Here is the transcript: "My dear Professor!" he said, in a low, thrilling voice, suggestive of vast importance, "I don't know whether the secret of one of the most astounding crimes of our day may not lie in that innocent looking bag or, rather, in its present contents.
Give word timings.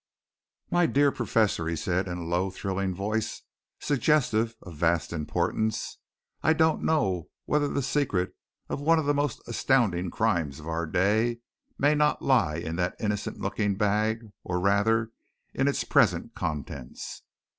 "My 0.71 0.87
dear 0.87 1.11
Professor!" 1.11 1.67
he 1.67 1.75
said, 1.75 2.07
in 2.07 2.17
a 2.17 2.23
low, 2.23 2.49
thrilling 2.49 2.95
voice, 2.95 3.43
suggestive 3.79 4.55
of 4.63 4.73
vast 4.75 5.13
importance, 5.13 5.99
"I 6.41 6.53
don't 6.53 6.81
know 6.81 7.29
whether 7.45 7.67
the 7.67 7.83
secret 7.83 8.35
of 8.67 8.81
one 8.81 8.97
of 8.97 9.05
the 9.05 9.13
most 9.13 9.43
astounding 9.47 10.09
crimes 10.09 10.59
of 10.59 10.67
our 10.67 10.87
day 10.87 11.41
may 11.77 11.93
not 11.93 12.23
lie 12.23 12.55
in 12.55 12.77
that 12.77 12.95
innocent 12.99 13.39
looking 13.39 13.75
bag 13.75 14.25
or, 14.43 14.59
rather, 14.59 15.11
in 15.53 15.67
its 15.67 15.83
present 15.83 16.33
contents. 16.33 17.21